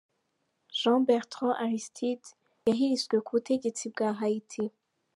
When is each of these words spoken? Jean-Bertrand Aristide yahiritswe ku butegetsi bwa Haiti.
Jean-Bertrand 0.79 1.53
Aristide 1.65 2.33
yahiritswe 2.67 3.17
ku 3.25 3.31
butegetsi 3.35 3.83
bwa 3.93 4.09
Haiti. 4.19 4.63